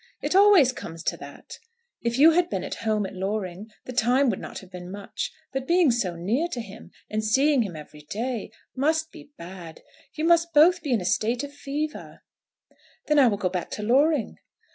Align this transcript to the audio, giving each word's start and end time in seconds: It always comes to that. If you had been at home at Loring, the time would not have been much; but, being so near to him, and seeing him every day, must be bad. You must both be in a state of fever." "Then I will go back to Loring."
It 0.19 0.33
always 0.33 0.71
comes 0.73 1.03
to 1.03 1.17
that. 1.17 1.59
If 2.01 2.17
you 2.17 2.31
had 2.31 2.49
been 2.49 2.63
at 2.63 2.73
home 2.81 3.05
at 3.05 3.13
Loring, 3.13 3.69
the 3.85 3.93
time 3.93 4.31
would 4.31 4.39
not 4.39 4.57
have 4.57 4.71
been 4.71 4.89
much; 4.89 5.31
but, 5.53 5.67
being 5.67 5.91
so 5.91 6.15
near 6.15 6.47
to 6.47 6.59
him, 6.59 6.89
and 7.07 7.23
seeing 7.23 7.61
him 7.61 7.75
every 7.75 8.01
day, 8.09 8.49
must 8.75 9.11
be 9.11 9.29
bad. 9.37 9.83
You 10.15 10.25
must 10.25 10.55
both 10.55 10.81
be 10.81 10.91
in 10.91 11.01
a 11.01 11.05
state 11.05 11.43
of 11.43 11.53
fever." 11.53 12.23
"Then 13.05 13.19
I 13.19 13.27
will 13.27 13.37
go 13.37 13.49
back 13.49 13.69
to 13.77 13.83
Loring." 13.83 14.39